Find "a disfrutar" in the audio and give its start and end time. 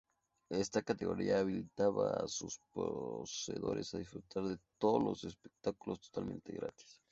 3.93-4.41